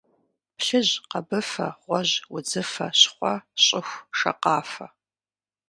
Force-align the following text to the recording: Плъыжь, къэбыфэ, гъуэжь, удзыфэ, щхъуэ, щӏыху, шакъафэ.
Плъыжь, 0.57 0.93
къэбыфэ, 1.09 1.67
гъуэжь, 1.83 2.15
удзыфэ, 2.35 2.87
щхъуэ, 2.99 3.33
щӏыху, 3.63 4.05
шакъафэ. 4.17 4.87